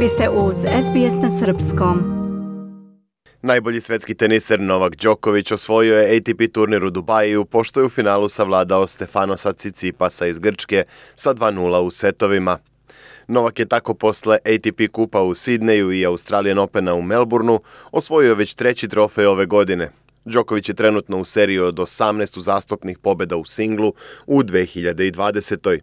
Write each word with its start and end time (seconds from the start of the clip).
Vi 0.00 0.08
ste 0.08 0.28
uz 0.28 0.56
SBS 0.56 1.22
na 1.22 1.30
Srpskom. 1.30 1.98
Najbolji 3.42 3.80
svetski 3.80 4.14
teniser 4.14 4.60
Novak 4.60 4.96
Đoković 4.96 5.52
osvojio 5.52 5.98
je 5.98 6.16
ATP 6.16 6.52
turnir 6.52 6.84
u 6.84 6.90
Dubaju, 6.90 7.44
pošto 7.44 7.80
je 7.80 7.86
u 7.86 7.88
finalu 7.88 8.28
savladao 8.28 8.86
Stefanosa 8.86 9.52
Cicipasa 9.52 10.26
iz 10.26 10.38
Grčke 10.38 10.84
sa 11.14 11.34
2-0 11.34 11.78
u 11.78 11.90
setovima. 11.90 12.58
Novak 13.28 13.58
je 13.58 13.66
tako 13.66 13.94
posle 13.94 14.36
ATP 14.36 14.92
kupa 14.92 15.22
u 15.22 15.34
Sidneju 15.34 15.92
i 15.92 16.06
Australian 16.06 16.58
Opena 16.58 16.94
u 16.94 17.02
Melbourneu 17.02 17.60
osvojio 17.92 18.34
već 18.34 18.54
treći 18.54 18.88
trofej 18.88 19.26
ove 19.26 19.46
godine. 19.46 19.90
Đoković 20.24 20.68
je 20.68 20.74
trenutno 20.74 21.18
u 21.18 21.24
seriji 21.24 21.58
od 21.58 21.74
18 21.74 22.38
uzastopnih 22.38 22.98
pobeda 22.98 23.36
u 23.36 23.44
singlu 23.44 23.92
u 24.26 24.42
2020. 24.42 25.80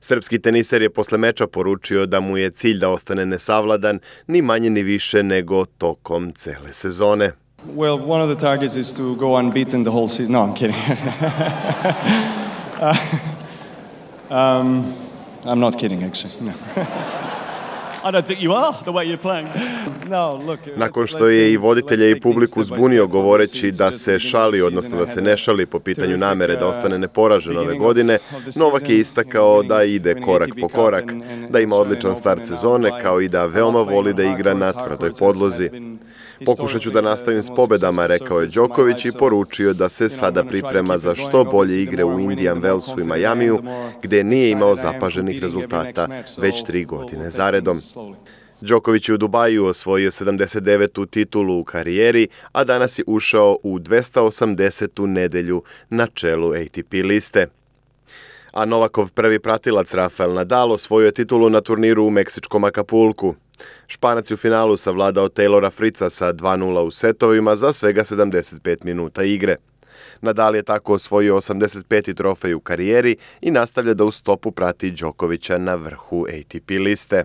Srpski 0.00 0.38
teniser 0.38 0.82
je 0.82 0.90
posle 0.90 1.18
meča 1.18 1.46
poručio 1.46 2.06
da 2.06 2.20
mu 2.20 2.36
je 2.36 2.50
cilj 2.50 2.78
da 2.78 2.88
ostane 2.88 3.26
nesavladan, 3.26 3.98
ni 4.26 4.42
manje 4.42 4.70
ni 4.70 4.82
više 4.82 5.22
nego 5.22 5.64
tokom 5.64 6.32
cele 6.32 6.72
sezone. 6.72 7.32
Well, 7.76 7.98
one 8.10 8.22
of 8.22 8.38
the 8.38 8.46
targets 8.46 8.76
is 8.76 8.92
to 8.92 9.14
go 9.14 9.34
unbeaten 9.36 9.84
the 9.84 9.90
whole 9.90 10.08
season. 10.08 10.32
No, 10.32 10.46
I'm 10.46 10.54
kidding. 10.54 10.76
uh, 12.80 12.96
um, 14.30 14.94
I'm 15.44 15.60
not 15.60 15.78
kidding, 15.78 16.04
actually. 16.04 16.34
No. 16.40 16.52
Nakon 20.76 21.06
što 21.06 21.28
je 21.28 21.52
i 21.52 21.56
voditelja 21.56 22.08
i 22.08 22.20
publiku 22.20 22.64
zbunio 22.64 23.06
govoreći 23.06 23.70
da 23.70 23.92
se 23.92 24.18
šali, 24.18 24.62
odnosno 24.62 24.98
da 24.98 25.06
se 25.06 25.22
ne 25.22 25.36
šali 25.36 25.66
po 25.66 25.78
pitanju 25.78 26.16
namere 26.16 26.56
da 26.56 26.66
ostane 26.66 26.98
neporažen 26.98 27.58
ove 27.58 27.74
godine, 27.74 28.18
Novak 28.56 28.88
je 28.88 28.98
istakao 28.98 29.62
da 29.62 29.84
ide 29.84 30.20
korak 30.20 30.50
po 30.60 30.68
korak, 30.68 31.12
da 31.50 31.60
ima 31.60 31.76
odličan 31.76 32.16
start 32.16 32.44
sezone, 32.44 32.90
kao 33.02 33.20
i 33.20 33.28
da 33.28 33.46
veoma 33.46 33.80
voli 33.80 34.14
da 34.14 34.22
igra 34.22 34.54
na 34.54 34.72
tvrdoj 34.72 35.10
podlozi. 35.18 35.70
Pokušat 36.44 36.82
ću 36.82 36.90
da 36.90 37.00
nastavim 37.00 37.42
s 37.42 37.50
pobedama, 37.56 38.06
rekao 38.06 38.40
je 38.40 38.46
Đoković 38.46 39.04
i 39.04 39.12
poručio 39.18 39.72
da 39.72 39.88
se 39.88 40.08
sada 40.08 40.44
priprema 40.44 40.98
za 40.98 41.14
što 41.14 41.44
bolje 41.44 41.82
igre 41.82 42.04
u 42.04 42.20
Indian 42.20 42.62
Wellsu 42.62 43.00
i 43.00 43.04
Majamiju, 43.04 43.62
gde 44.02 44.24
nije 44.24 44.50
imao 44.50 44.74
zapaženih 44.74 45.42
rezultata 45.42 46.08
već 46.38 46.64
tri 46.64 46.84
godine 46.84 47.30
zaredom. 47.30 47.80
Đoković 48.60 49.08
je 49.08 49.14
u 49.14 49.18
Dubaju 49.18 49.64
osvojio 49.64 50.10
79. 50.10 51.10
titulu 51.10 51.60
u 51.60 51.64
karijeri, 51.64 52.28
a 52.52 52.64
danas 52.64 52.98
je 52.98 53.04
ušao 53.06 53.56
u 53.62 53.78
280. 53.78 55.06
nedelju 55.06 55.62
na 55.90 56.06
čelu 56.06 56.52
ATP 56.52 56.92
liste. 56.92 57.46
A 58.52 58.64
Novakov 58.64 59.12
prvi 59.12 59.38
pratilac 59.38 59.94
Rafael 59.94 60.34
Nadal 60.34 60.72
osvojio 60.72 61.06
je 61.06 61.12
titulu 61.12 61.50
na 61.50 61.60
turniru 61.60 62.06
u 62.06 62.10
Meksičkom 62.10 62.64
Akapulku. 62.64 63.34
Španac 63.86 64.30
je 64.30 64.34
u 64.34 64.36
finalu 64.36 64.76
savladao 64.76 65.28
Taylora 65.28 65.70
Frica 65.70 66.10
sa 66.10 66.32
2-0 66.32 66.78
u 66.78 66.90
setovima 66.90 67.56
za 67.56 67.72
svega 67.72 68.04
75 68.04 68.84
minuta 68.84 69.22
igre. 69.22 69.56
Nadal 70.20 70.56
je 70.56 70.62
tako 70.62 70.92
osvojio 70.92 71.36
85. 71.36 72.14
trofej 72.14 72.54
u 72.54 72.60
karijeri 72.60 73.16
i 73.40 73.50
nastavlja 73.50 73.94
da 73.94 74.04
u 74.04 74.10
stopu 74.10 74.50
prati 74.50 74.90
Đokovića 74.90 75.58
na 75.58 75.74
vrhu 75.74 76.26
ATP 76.28 76.70
liste. 76.70 77.24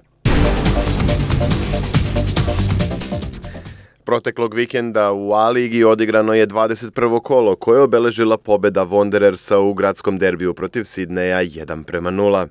Proteklog 4.04 4.54
vikenda 4.54 5.12
u 5.12 5.34
A-ligi 5.34 5.84
odigrano 5.84 6.34
je 6.34 6.48
21. 6.48 7.22
kolo 7.22 7.56
koje 7.56 7.78
je 7.78 7.82
obeležila 7.82 8.38
pobeda 8.38 8.86
Wanderersa 8.86 9.56
u 9.56 9.74
gradskom 9.74 10.18
derbiju 10.18 10.54
protiv 10.54 10.84
Sidneja 10.84 11.38
1 11.38 11.84
prema 11.84 12.12
0. 12.12 12.48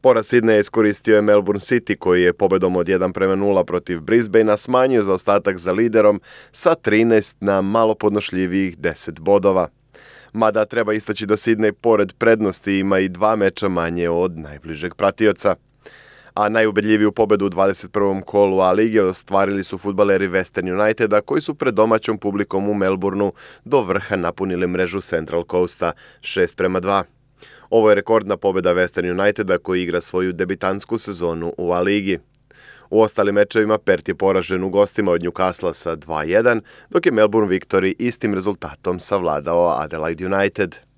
Poraz 0.00 0.26
Sidneja 0.26 0.58
iskoristio 0.58 1.16
je 1.16 1.22
Melbourne 1.22 1.60
City 1.60 1.96
koji 1.96 2.22
je 2.22 2.32
pobedom 2.32 2.76
od 2.76 2.86
1 2.86 3.12
prema 3.12 3.36
0 3.36 3.64
protiv 3.64 4.00
Brisbanea 4.00 4.56
smanjio 4.56 5.02
za 5.02 5.12
ostatak 5.12 5.58
za 5.58 5.72
liderom 5.72 6.20
sa 6.52 6.74
13 6.74 7.36
na 7.40 7.62
malo 7.62 7.94
podnošljivijih 7.94 8.78
10 8.78 9.20
bodova. 9.20 9.68
Mada 10.32 10.64
treba 10.64 10.92
istaći 10.92 11.26
da 11.26 11.36
Sidney 11.36 11.72
pored 11.72 12.12
prednosti 12.12 12.78
ima 12.78 12.98
i 12.98 13.08
dva 13.08 13.36
meča 13.36 13.68
manje 13.68 14.08
od 14.08 14.38
najbližeg 14.38 14.94
pratioca– 14.94 15.54
a 16.38 16.48
najubedljiviju 16.48 17.12
pobedu 17.12 17.46
u 17.46 17.50
21. 17.50 18.22
kolu 18.22 18.60
A 18.60 18.72
lige 18.72 19.02
ostvarili 19.02 19.64
su 19.64 19.78
futbaleri 19.78 20.28
Western 20.28 20.82
Uniteda 20.82 21.20
koji 21.20 21.40
su 21.40 21.54
pred 21.54 21.74
domaćom 21.74 22.18
publikom 22.18 22.68
u 22.68 22.74
Melbourneu 22.74 23.32
do 23.64 23.80
vrha 23.82 24.16
napunili 24.16 24.66
mrežu 24.66 25.00
Central 25.00 25.42
Coasta 25.50 25.92
6 26.20 26.56
prema 26.56 26.80
2. 26.80 27.17
Ovo 27.70 27.88
je 27.88 27.94
rekordna 27.94 28.36
pobeda 28.36 28.74
Western 28.74 29.20
Uniteda 29.20 29.58
koji 29.58 29.82
igra 29.82 30.00
svoju 30.00 30.32
debitansku 30.32 30.98
sezonu 30.98 31.54
u 31.58 31.72
A 31.72 31.80
ligi. 31.80 32.18
U 32.90 33.00
ostalim 33.00 33.34
mečevima 33.34 33.78
Pert 33.78 34.08
je 34.08 34.14
poražen 34.14 34.64
u 34.64 34.70
gostima 34.70 35.12
od 35.12 35.22
Newcastle 35.22 35.72
sa 35.72 35.96
2-1, 35.96 36.60
dok 36.90 37.06
je 37.06 37.12
Melbourne 37.12 37.58
Victory 37.58 37.94
istim 37.98 38.34
rezultatom 38.34 39.00
savladao 39.00 39.68
Adelaide 39.68 40.26
United 40.26 40.88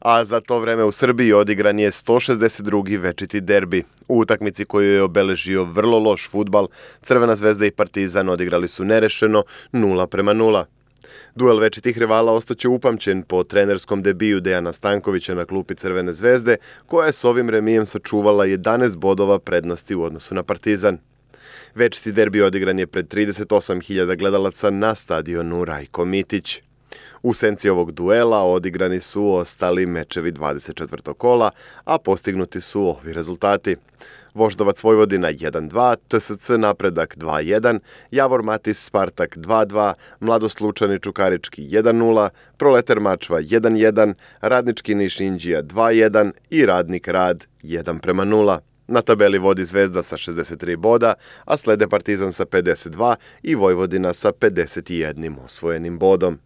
a 0.00 0.24
za 0.24 0.40
to 0.40 0.58
vreme 0.58 0.84
u 0.84 0.92
Srbiji 0.92 1.32
odigran 1.32 1.78
je 1.78 1.90
162. 1.90 2.98
večiti 2.98 3.40
derbi. 3.40 3.82
U 4.08 4.18
utakmici 4.18 4.64
koju 4.64 4.92
je 4.92 5.02
obeležio 5.02 5.64
vrlo 5.64 5.98
loš 5.98 6.28
futbal, 6.30 6.68
Crvena 7.02 7.36
zvezda 7.36 7.66
i 7.66 7.70
Partizan 7.70 8.28
odigrali 8.28 8.68
su 8.68 8.84
nerešeno 8.84 9.44
0 9.72 10.06
prema 10.06 10.34
0. 10.34 10.64
Duel 11.34 11.58
večitih 11.58 11.98
rivala 11.98 12.32
ostaće 12.32 12.68
upamćen 12.68 13.22
po 13.22 13.44
trenerskom 13.44 14.02
debiju 14.02 14.40
Dejana 14.40 14.72
Stankovića 14.72 15.34
na 15.34 15.44
klupi 15.44 15.74
Crvene 15.74 16.12
zvezde, 16.12 16.56
koja 16.86 17.06
je 17.06 17.12
s 17.12 17.24
ovim 17.24 17.50
remijem 17.50 17.86
sačuvala 17.86 18.46
11 18.46 18.96
bodova 18.96 19.38
prednosti 19.38 19.94
u 19.94 20.02
odnosu 20.02 20.34
na 20.34 20.42
Partizan. 20.42 20.98
Večiti 21.74 22.12
derbi 22.12 22.42
odigran 22.42 22.78
je 22.78 22.86
pred 22.86 23.14
38.000 23.14 24.18
gledalaca 24.18 24.70
na 24.70 24.94
stadionu 24.94 25.64
Rajko 25.64 26.04
Mitić. 26.04 26.62
U 27.22 27.34
senci 27.34 27.68
ovog 27.68 27.92
duela 27.92 28.42
odigrani 28.42 29.00
su 29.00 29.32
ostali 29.32 29.86
mečevi 29.86 30.32
24. 30.32 31.14
kola, 31.14 31.50
a 31.84 31.98
postignuti 31.98 32.60
su 32.60 32.82
ovi 32.82 33.12
rezultati. 33.12 33.76
Voždovac 34.34 34.82
Vojvodina 34.82 35.28
1-2, 35.28 35.96
TSC 36.08 36.48
Napredak 36.48 37.16
2-1, 37.16 37.78
Javor 38.10 38.42
Matis 38.42 38.84
Spartak 38.84 39.36
2-2, 39.36 39.94
Mladost 40.20 40.60
Lučani 40.60 40.98
Čukarički 40.98 41.62
1-0, 41.62 42.28
Proletar 42.56 43.00
Mačva 43.00 43.40
1-1, 43.40 44.14
Radnički 44.40 44.94
Niš 44.94 45.20
Indija 45.20 45.62
2-1 45.62 46.32
i 46.50 46.66
Radnik 46.66 47.08
Rad 47.08 47.44
1 47.62 48.00
prema 48.00 48.24
0. 48.24 48.58
Na 48.88 49.02
tabeli 49.02 49.38
vodi 49.38 49.64
Zvezda 49.64 50.02
sa 50.02 50.16
63 50.16 50.76
boda, 50.76 51.14
a 51.44 51.56
slede 51.56 51.88
Partizan 51.88 52.32
sa 52.32 52.44
52 52.44 53.14
i 53.42 53.54
Vojvodina 53.54 54.12
sa 54.12 54.32
51 54.32 55.44
osvojenim 55.44 55.98
bodom 55.98 56.38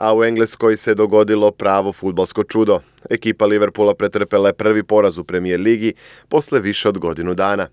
a 0.00 0.14
u 0.14 0.24
Engleskoj 0.24 0.76
se 0.76 0.94
dogodilo 0.94 1.50
pravo 1.50 1.92
futbalsko 1.92 2.44
čudo. 2.44 2.80
Ekipa 3.10 3.46
Liverpoola 3.46 3.94
pretrpela 3.94 4.48
je 4.48 4.52
prvi 4.52 4.82
poraz 4.82 5.18
u 5.18 5.24
premijer 5.24 5.60
ligi 5.60 5.94
posle 6.28 6.60
više 6.60 6.88
od 6.88 6.98
godinu 6.98 7.34
dana. 7.34 7.66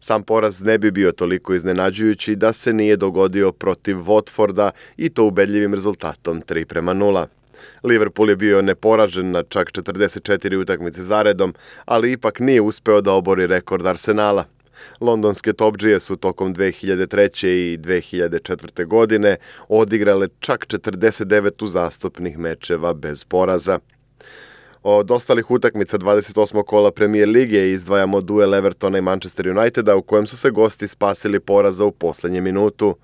Sam 0.00 0.22
poraz 0.22 0.62
ne 0.62 0.78
bi 0.78 0.90
bio 0.90 1.12
toliko 1.12 1.54
iznenađujući 1.54 2.36
da 2.36 2.52
se 2.52 2.72
nije 2.72 2.96
dogodio 2.96 3.52
protiv 3.52 3.96
Watforda 3.96 4.70
i 4.96 5.08
to 5.08 5.24
ubedljivim 5.24 5.74
rezultatom 5.74 6.42
3 6.42 6.64
prema 6.64 6.94
0. 6.94 7.26
Liverpool 7.84 8.30
je 8.30 8.36
bio 8.36 8.62
neporažen 8.62 9.30
na 9.30 9.42
čak 9.42 9.72
44 9.72 10.56
utakmice 10.56 11.02
zaredom, 11.02 11.54
ali 11.84 12.12
ipak 12.12 12.40
nije 12.40 12.60
uspeo 12.60 13.00
da 13.00 13.12
obori 13.12 13.46
rekord 13.46 13.86
Arsenala. 13.86 14.44
Londonske 15.00 15.52
topđije 15.52 16.00
su 16.00 16.16
tokom 16.16 16.54
2003. 16.54 17.46
i 17.48 17.78
2004. 17.78 18.86
godine 18.86 19.36
odigrale 19.68 20.28
čak 20.40 20.66
49 20.66 21.64
uzastopnih 21.64 22.38
mečeva 22.38 22.94
bez 22.94 23.24
poraza. 23.24 23.78
Od 24.84 25.10
ostalih 25.10 25.50
utakmica 25.50 25.98
28. 25.98 26.64
kola 26.64 26.92
premijer 26.92 27.28
lige 27.28 27.70
izdvajamo 27.70 28.20
duel 28.20 28.54
Evertona 28.54 28.98
i 28.98 29.00
Manchester 29.00 29.48
Uniteda 29.48 29.96
u 29.96 30.02
kojem 30.02 30.26
su 30.26 30.36
se 30.36 30.50
gosti 30.50 30.88
spasili 30.88 31.40
poraza 31.40 31.84
u 31.84 31.92
poslednje 31.92 32.40
minutu. 32.40 32.96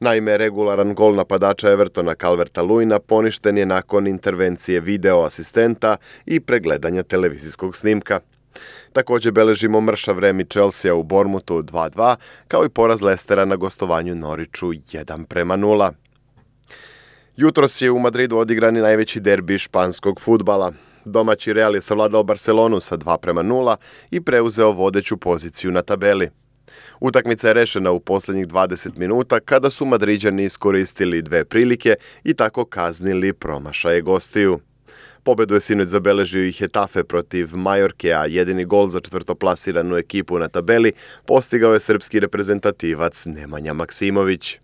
Naime, 0.00 0.36
regularan 0.36 0.94
gol 0.94 1.14
napadača 1.14 1.70
Evertona 1.70 2.14
Calverta 2.14 2.62
Luina 2.62 2.98
poništen 2.98 3.58
je 3.58 3.66
nakon 3.66 4.06
intervencije 4.06 4.80
video 4.80 5.22
asistenta 5.22 5.96
i 6.26 6.40
pregledanja 6.40 7.02
televizijskog 7.02 7.76
snimka. 7.76 8.20
Takođe 8.92 9.32
beležimo 9.32 9.80
mršav 9.80 10.16
vremi 10.16 10.44
Chelsea 10.44 10.94
u 10.94 11.02
Bormutu 11.02 11.62
2-2, 11.62 12.16
kao 12.48 12.64
i 12.64 12.68
poraz 12.68 13.02
Lestera 13.02 13.44
na 13.44 13.56
gostovanju 13.56 14.14
Noriću 14.14 14.66
1 14.66 15.24
prema 15.26 15.56
0. 15.56 15.92
Jutros 17.36 17.82
je 17.82 17.90
u 17.90 17.98
Madridu 17.98 18.36
odigrani 18.36 18.80
najveći 18.80 19.20
derbi 19.20 19.58
španskog 19.58 20.20
futbala. 20.20 20.72
Domaći 21.04 21.52
Real 21.52 21.74
je 21.74 21.80
savladao 21.80 22.22
Barcelonu 22.22 22.80
sa 22.80 22.96
2 22.96 23.16
prema 23.18 23.42
0 23.42 23.76
i 24.10 24.20
preuzeo 24.20 24.70
vodeću 24.72 25.16
poziciju 25.16 25.70
na 25.70 25.82
tabeli. 25.82 26.30
Utakmica 27.00 27.48
je 27.48 27.54
rešena 27.54 27.90
u 27.90 28.00
poslednjih 28.00 28.46
20 28.46 28.96
minuta 28.96 29.40
kada 29.40 29.70
su 29.70 29.84
Madriđani 29.86 30.44
iskoristili 30.44 31.22
dve 31.22 31.44
prilike 31.44 31.94
i 32.24 32.34
tako 32.34 32.64
kaznili 32.64 33.32
promašaje 33.32 34.00
gostiju. 34.00 34.60
Pobedu 35.24 35.54
je 35.54 35.60
sinoć 35.60 35.88
zabeležio 35.88 36.44
i 36.44 36.52
Hetafe 36.52 37.04
protiv 37.04 37.56
Majorke, 37.56 38.12
a 38.12 38.26
jedini 38.26 38.64
gol 38.64 38.88
za 38.88 39.00
četvrtoplasiranu 39.00 39.96
ekipu 39.96 40.38
na 40.38 40.48
tabeli 40.48 40.92
postigao 41.26 41.72
je 41.72 41.80
srpski 41.80 42.20
reprezentativac 42.20 43.26
Nemanja 43.26 43.72
Maksimović. 43.72 44.58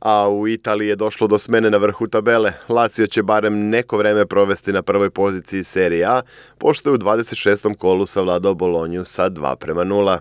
A 0.00 0.28
u 0.28 0.48
Italiji 0.48 0.88
je 0.88 0.96
došlo 0.96 1.26
do 1.26 1.38
smene 1.38 1.70
na 1.70 1.76
vrhu 1.76 2.06
tabele. 2.06 2.52
Lazio 2.68 3.06
će 3.06 3.22
barem 3.22 3.68
neko 3.68 3.96
vreme 3.96 4.26
provesti 4.26 4.72
na 4.72 4.82
prvoj 4.82 5.10
poziciji 5.10 5.64
Serije 5.64 6.04
A, 6.04 6.22
pošto 6.58 6.90
je 6.90 6.94
u 6.94 6.98
26. 6.98 7.76
kolu 7.76 8.06
savladao 8.06 8.54
Bolonju 8.54 9.04
sa 9.04 9.30
2 9.30 9.56
prema 9.56 9.84
0. 9.84 10.18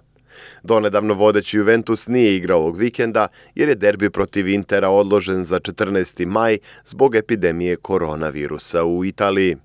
Donedavno 0.64 1.14
vodeći 1.14 1.58
Juventus 1.58 2.08
nije 2.08 2.36
igrao 2.36 2.60
ovog 2.60 2.78
vikenda 2.78 3.28
jer 3.56 3.70
je 3.70 3.76
derbi 3.76 4.10
protiv 4.10 4.48
Intera 4.48 4.90
odložen 4.90 5.46
za 5.46 5.60
14. 5.60 6.26
maj 6.26 6.58
zbog 6.86 7.16
epidemije 7.16 7.76
koronavirusa 7.76 8.84
u 8.84 9.06
Italiji. 9.06 9.56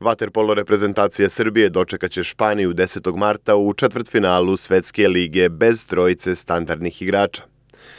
Vaterpolo 0.00 0.54
reprezentacija 0.54 1.28
Srbije 1.28 1.68
dočekaće 1.68 2.24
Španiju 2.24 2.74
10. 2.74 3.16
marta 3.16 3.56
u 3.56 3.72
četvrtfinalu 3.72 4.56
Svetske 4.56 5.08
lige 5.08 5.48
bez 5.48 5.86
trojice 5.86 6.34
standardnih 6.34 7.02
igrača. 7.02 7.55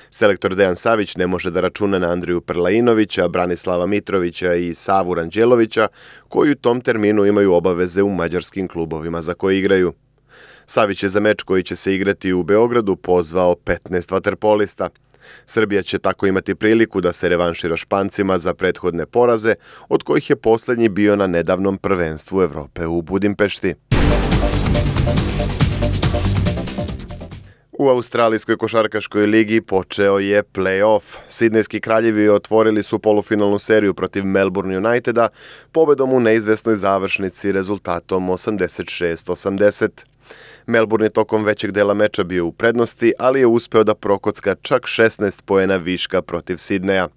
Selektor 0.09 0.56
Dejan 0.56 0.75
Savić 0.75 1.15
ne 1.15 1.27
može 1.27 1.51
da 1.51 1.62
računa 1.62 2.00
na 2.00 2.12
Andriju 2.12 2.42
Prlainovića, 2.42 3.27
Branislava 3.27 3.86
Mitrovića 3.86 4.54
i 4.54 4.74
Savu 4.74 5.13
Ranđelovića, 5.13 5.88
koji 6.30 6.51
u 6.51 6.56
tom 6.56 6.81
terminu 6.81 7.25
imaju 7.25 7.54
obaveze 7.54 8.04
u 8.04 8.09
mađarskim 8.09 8.68
klubovima 8.68 9.21
za 9.21 9.33
koje 9.33 9.59
igraju. 9.59 9.94
Savić 10.65 11.04
je 11.04 11.09
za 11.09 11.19
meč 11.19 11.44
koji 11.44 11.63
će 11.63 11.75
se 11.75 11.95
igrati 11.95 12.33
u 12.33 12.44
Beogradu 12.44 12.95
pozvao 12.95 13.56
15 13.65 14.12
vaterpolista. 14.12 14.89
Srbija 15.45 15.81
će 15.81 16.00
tako 16.00 16.27
imati 16.27 16.56
priliku 16.56 17.01
da 17.01 17.13
se 17.13 17.30
revanšira 17.30 17.77
Špancima 17.77 18.38
za 18.38 18.54
prethodne 18.54 19.06
poraze, 19.06 19.56
od 19.89 20.04
kojih 20.04 20.30
je 20.30 20.36
poslednji 20.36 20.89
bio 20.89 21.15
na 21.15 21.27
nedavnom 21.27 21.77
prvenstvu 21.77 22.42
Evrope 22.42 22.86
u 22.86 23.01
Budimpešti. 23.01 23.74
U 27.80 27.90
Australijskoj 27.90 28.58
košarkaškoj 28.58 29.26
ligi 29.26 29.62
počeo 29.62 30.20
je 30.20 30.44
play-off. 30.44 31.18
Sidnejski 31.28 31.80
kraljevi 31.80 32.30
otvorili 32.30 32.84
su 32.84 33.00
polufinalnu 33.00 33.60
seriju 33.60 33.94
protiv 33.94 34.26
Melbourne 34.26 34.78
Uniteda 34.78 35.30
pobedom 35.72 36.14
u 36.14 36.20
neizvesnoj 36.20 36.76
završnici 36.76 37.52
rezultatom 37.52 38.30
86-80. 38.30 39.90
Melbourne 40.68 41.06
je 41.06 41.10
tokom 41.10 41.44
većeg 41.44 41.72
dela 41.72 41.94
meča 41.94 42.24
bio 42.24 42.46
u 42.46 42.52
prednosti, 42.52 43.14
ali 43.20 43.40
je 43.40 43.46
uspeo 43.46 43.84
da 43.84 43.96
prokocka 43.96 44.56
čak 44.62 44.84
16 44.84 45.44
poena 45.46 45.76
viška 45.76 46.22
protiv 46.22 46.58
Sidneja. 46.58 47.08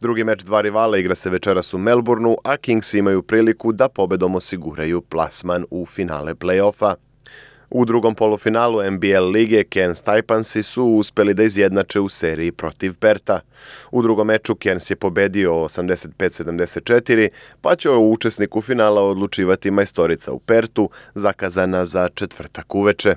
Drugi 0.00 0.24
meč 0.24 0.42
dva 0.42 0.60
rivala 0.60 0.98
igra 0.98 1.14
se 1.14 1.30
večeras 1.30 1.74
u 1.74 1.78
Melbourneu, 1.78 2.36
a 2.44 2.56
Kings 2.56 2.94
imaju 2.94 3.22
priliku 3.22 3.72
da 3.72 3.88
pobedom 3.88 4.34
osiguraju 4.34 5.00
plasman 5.00 5.64
u 5.70 5.86
finale 5.86 6.34
play-offa. 6.34 6.94
U 7.70 7.84
drugom 7.84 8.14
polufinalu 8.14 8.90
NBL 8.90 9.30
lige 9.32 9.64
Cairns 9.74 10.02
Taipansi 10.02 10.62
su 10.62 10.84
uspeli 10.84 11.34
da 11.34 11.42
izjednače 11.42 12.00
u 12.00 12.08
seriji 12.08 12.52
protiv 12.52 12.94
Perta. 12.94 13.40
U 13.90 14.02
drugom 14.02 14.26
meču 14.26 14.54
Cairns 14.62 14.90
je 14.90 14.96
pobedio 14.96 15.52
85-74, 15.52 17.28
pa 17.60 17.76
će 17.76 17.90
o 17.90 17.98
učesniku 17.98 18.60
finala 18.60 19.02
odlučivati 19.02 19.70
majstorica 19.70 20.32
u 20.32 20.38
Pertu, 20.38 20.90
zakazana 21.14 21.86
za 21.86 22.08
četvrtak 22.08 22.74
uveče. 22.74 23.14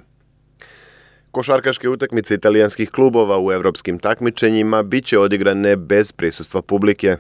Košarkaške 1.32 1.90
utakmice 1.90 2.34
italijanskih 2.34 2.92
klubova 2.92 3.40
u 3.40 3.52
evropskim 3.52 4.00
takmičenjima 4.00 4.84
biće 4.84 5.20
odigrane 5.20 5.76
bez 5.76 6.12
prisustva 6.12 6.62
publike. 6.62 7.18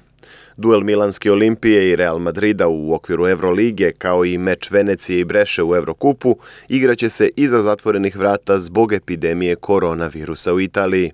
Duel 0.57 0.81
Milanske 0.81 1.31
Olimpije 1.31 1.89
i 1.89 1.95
Real 1.95 2.19
Madrida 2.19 2.68
u 2.68 2.94
okviru 2.94 3.27
Evrolige, 3.27 3.92
kao 3.92 4.25
i 4.25 4.38
meč 4.38 4.71
Venecije 4.71 5.19
i 5.19 5.25
Breše 5.25 5.63
u 5.63 5.75
Evrokupu, 5.75 6.36
igraće 6.68 7.10
se 7.10 7.30
iza 7.36 7.62
zatvorenih 7.62 8.18
vrata 8.18 8.60
zbog 8.60 8.94
epidemije 8.94 9.56
koronavirusa 9.56 10.54
u 10.54 10.60
Italiji. 10.60 11.12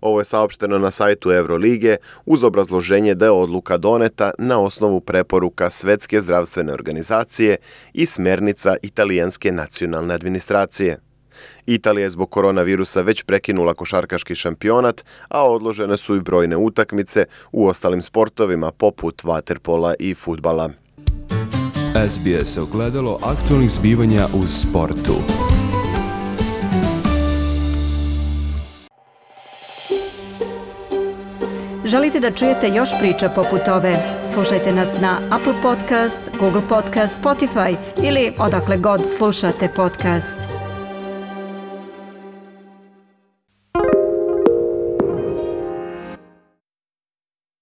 Ovo 0.00 0.20
je 0.20 0.24
saopšteno 0.24 0.78
na 0.78 0.90
sajtu 0.90 1.30
Evrolige 1.30 1.96
uz 2.26 2.44
obrazloženje 2.44 3.14
da 3.14 3.24
je 3.24 3.30
odluka 3.30 3.76
doneta 3.76 4.30
na 4.38 4.60
osnovu 4.60 5.00
preporuka 5.00 5.70
Svetske 5.70 6.20
zdravstvene 6.20 6.72
organizacije 6.72 7.56
i 7.92 8.06
smernica 8.06 8.76
italijanske 8.82 9.52
nacionalne 9.52 10.14
administracije. 10.14 10.98
Italija 11.66 12.04
je 12.04 12.10
zbog 12.10 12.30
koronavirusa 12.30 13.00
već 13.00 13.22
prekinula 13.22 13.74
košarkaški 13.74 14.34
šampionat, 14.34 15.04
a 15.28 15.50
odložene 15.50 15.96
su 15.96 16.16
i 16.16 16.20
brojne 16.20 16.56
utakmice 16.56 17.24
u 17.52 17.66
ostalim 17.66 18.02
sportovima 18.02 18.72
poput 18.72 19.24
vaterpola 19.24 19.94
i 19.98 20.14
futbala. 20.14 20.70
SBS 22.10 22.56
ogledalo 22.56 23.18
aktualnih 23.22 23.70
zbivanja 23.70 24.26
u 24.34 24.48
sportu. 24.48 25.14
Želite 31.84 32.20
da 32.20 32.30
čujete 32.30 32.68
još 32.68 32.90
priča 33.00 33.28
poput 33.28 33.68
ove? 33.68 33.94
Slušajte 34.34 34.72
nas 34.72 35.00
na 35.00 35.18
Apple 35.30 35.54
Podcast, 35.62 36.30
Google 36.40 36.62
Podcast, 36.68 37.22
Spotify 37.22 37.76
ili 38.02 38.32
odakle 38.38 38.76
god 38.76 39.00
slušate 39.16 39.68
podcast. 39.76 40.71